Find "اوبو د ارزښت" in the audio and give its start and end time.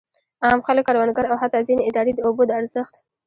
2.27-2.93